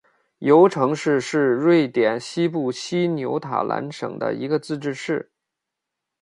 [0.39, 5.31] 尤城市是瑞典西部西约塔兰省的一个自治市。